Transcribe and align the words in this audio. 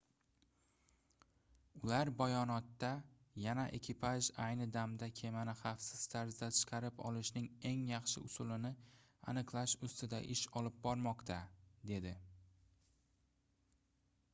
ular 1.83 2.09
bayonotda 2.21 2.89
yana 3.43 3.65
ekipaj 3.79 4.29
ayni 4.45 4.67
damda 4.77 5.09
kemani 5.19 5.53
xavfsiz 5.61 6.07
tarzda 6.15 6.49
chiqarib 6.61 7.05
olishning 7.11 7.47
eng 7.73 7.85
yaxshi 7.91 8.25
usulini 8.31 8.73
aniqlash 9.35 9.77
ustida 9.91 10.25
ish 10.39 10.45
olib 10.63 10.83
bormoqda 10.89 11.41
dedi 11.93 12.15